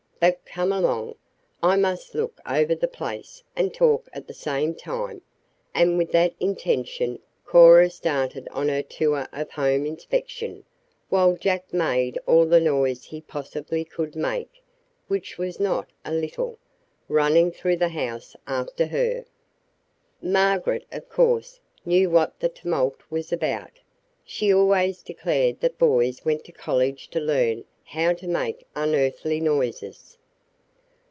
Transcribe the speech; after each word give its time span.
But 0.19 0.45
come 0.45 0.71
along. 0.71 1.15
I 1.63 1.77
must 1.77 2.13
look 2.13 2.39
over 2.47 2.75
the 2.75 2.87
place, 2.87 3.41
and 3.55 3.73
talk 3.73 4.07
at 4.13 4.27
the 4.27 4.35
same 4.35 4.75
time," 4.75 5.23
and 5.73 5.97
with 5.97 6.11
that 6.11 6.35
intention 6.39 7.17
Cora 7.43 7.89
started 7.89 8.47
on 8.49 8.69
her 8.69 8.83
tour 8.83 9.27
of 9.33 9.49
home 9.49 9.87
inspection, 9.87 10.63
while 11.09 11.35
Jack 11.35 11.73
made 11.73 12.19
all 12.27 12.45
the 12.45 12.59
noise 12.61 13.05
he 13.05 13.19
possibly 13.21 13.83
could 13.83 14.15
make 14.15 14.61
(which 15.07 15.39
was 15.39 15.59
not 15.59 15.89
a 16.05 16.11
little), 16.13 16.59
running 17.07 17.51
through 17.51 17.77
the 17.77 17.89
house 17.89 18.35
after 18.45 18.85
her. 18.85 19.25
Margaret, 20.21 20.85
of 20.91 21.09
course, 21.09 21.59
knew 21.83 22.11
what 22.11 22.39
the 22.41 22.49
tumult 22.49 22.99
was 23.09 23.33
about. 23.33 23.79
She 24.23 24.53
always 24.53 25.01
declared 25.01 25.61
that 25.61 25.79
boys 25.79 26.23
went 26.23 26.43
to 26.43 26.51
college 26.51 27.07
to 27.09 27.19
learn 27.19 27.65
how 27.83 28.13
to 28.13 28.25
make 28.25 28.65
unearthly 28.73 29.41
noises. 29.41 30.17